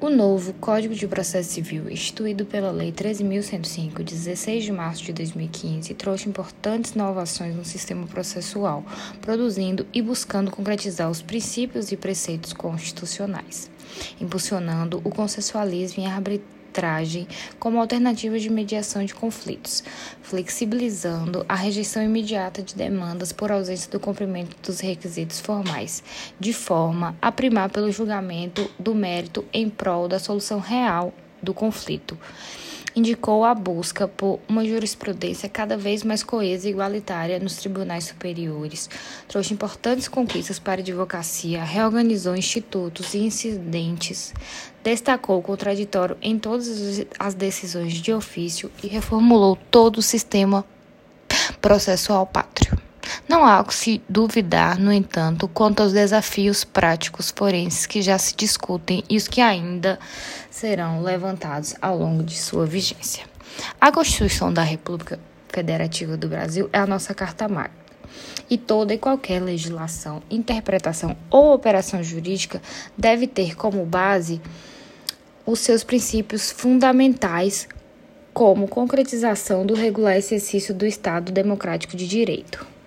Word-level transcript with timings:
O 0.00 0.08
novo 0.08 0.52
Código 0.60 0.94
de 0.94 1.08
Processo 1.08 1.50
Civil, 1.54 1.90
instituído 1.90 2.46
pela 2.46 2.70
Lei 2.70 2.92
13.105, 2.92 3.96
de 3.96 4.14
16 4.14 4.62
de 4.62 4.70
março 4.70 5.02
de 5.02 5.12
2015, 5.12 5.92
trouxe 5.94 6.28
importantes 6.28 6.92
inovações 6.92 7.56
no 7.56 7.64
sistema 7.64 8.06
processual, 8.06 8.84
produzindo 9.20 9.84
e 9.92 10.00
buscando 10.00 10.52
concretizar 10.52 11.10
os 11.10 11.20
princípios 11.20 11.90
e 11.90 11.96
preceitos 11.96 12.52
constitucionais, 12.52 13.68
impulsionando 14.20 15.00
o 15.02 15.10
consensualismo 15.10 16.04
e 16.04 16.06
a 16.06 16.10
arbitragem 16.78 17.26
como 17.58 17.80
alternativa 17.80 18.38
de 18.38 18.48
mediação 18.48 19.04
de 19.04 19.14
conflitos, 19.14 19.82
flexibilizando 20.22 21.44
a 21.48 21.54
rejeição 21.54 22.02
imediata 22.02 22.62
de 22.62 22.74
demandas 22.74 23.32
por 23.32 23.50
ausência 23.50 23.90
do 23.90 24.00
cumprimento 24.00 24.56
dos 24.62 24.80
requisitos 24.80 25.40
formais, 25.40 26.02
de 26.38 26.52
forma 26.52 27.16
a 27.20 27.32
primar 27.32 27.70
pelo 27.70 27.90
julgamento 27.90 28.70
do 28.78 28.94
mérito 28.94 29.44
em 29.52 29.68
prol 29.68 30.08
da 30.08 30.18
solução 30.18 30.60
real 30.60 31.12
do 31.42 31.52
conflito 31.52 32.16
indicou 32.98 33.44
a 33.44 33.54
busca 33.54 34.08
por 34.08 34.40
uma 34.48 34.64
jurisprudência 34.64 35.48
cada 35.48 35.76
vez 35.76 36.02
mais 36.02 36.22
coesa 36.22 36.66
e 36.66 36.70
igualitária 36.70 37.38
nos 37.38 37.56
tribunais 37.56 38.04
superiores, 38.04 38.88
trouxe 39.26 39.54
importantes 39.54 40.08
conquistas 40.08 40.58
para 40.58 40.80
a 40.80 40.82
advocacia, 40.82 41.64
reorganizou 41.64 42.36
institutos 42.36 43.14
e 43.14 43.18
incidentes, 43.18 44.34
destacou 44.82 45.38
o 45.38 45.42
contraditório 45.42 46.16
em 46.20 46.38
todas 46.38 47.06
as 47.18 47.34
decisões 47.34 47.94
de 47.94 48.12
ofício 48.12 48.70
e 48.82 48.86
reformulou 48.86 49.56
todo 49.70 49.98
o 49.98 50.02
sistema 50.02 50.64
processual 51.60 52.26
pátrio. 52.26 52.77
Não 53.28 53.44
há 53.44 53.62
que 53.62 53.74
se 53.74 54.00
duvidar, 54.08 54.78
no 54.78 54.90
entanto, 54.90 55.46
quanto 55.46 55.82
aos 55.82 55.92
desafios 55.92 56.64
práticos 56.64 57.30
forenses 57.30 57.84
que 57.84 58.00
já 58.00 58.16
se 58.16 58.34
discutem 58.34 59.04
e 59.06 59.18
os 59.18 59.28
que 59.28 59.42
ainda 59.42 59.98
serão 60.50 61.02
levantados 61.02 61.74
ao 61.82 61.98
longo 61.98 62.22
de 62.22 62.34
sua 62.34 62.64
vigência. 62.64 63.26
A 63.78 63.92
Constituição 63.92 64.50
da 64.50 64.62
República 64.62 65.20
Federativa 65.50 66.16
do 66.16 66.26
Brasil 66.26 66.70
é 66.72 66.78
a 66.78 66.86
nossa 66.86 67.12
Carta 67.12 67.46
Magna. 67.46 67.76
E 68.48 68.56
toda 68.56 68.94
e 68.94 68.98
qualquer 68.98 69.42
legislação, 69.42 70.22
interpretação 70.30 71.14
ou 71.30 71.52
operação 71.52 72.02
jurídica 72.02 72.62
deve 72.96 73.26
ter 73.26 73.54
como 73.54 73.84
base 73.84 74.40
os 75.44 75.60
seus 75.60 75.84
princípios 75.84 76.50
fundamentais, 76.50 77.68
como 78.32 78.66
concretização 78.66 79.66
do 79.66 79.74
regular 79.74 80.16
exercício 80.16 80.72
do 80.72 80.86
Estado 80.86 81.30
democrático 81.30 81.94
de 81.94 82.08
direito. 82.08 82.77